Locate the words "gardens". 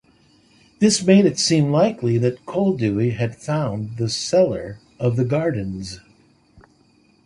5.25-5.99